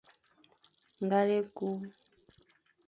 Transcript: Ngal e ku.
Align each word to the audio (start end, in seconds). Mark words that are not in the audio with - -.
Ngal 1.03 1.29
e 1.37 1.39
ku. 1.57 1.67